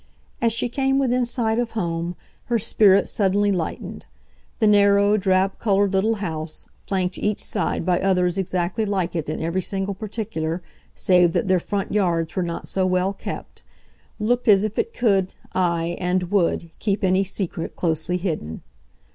[0.41, 2.15] As she came within sight of home,
[2.45, 4.07] her spirit suddenly lightened.
[4.57, 9.39] The narrow, drab coloured little house, flanked each side by others exactly like it in
[9.43, 10.63] every single particular,
[10.95, 13.61] save that their front yards were not so well kept,
[14.17, 18.63] looked as if it could, aye, and would, keep any secret closely hidden.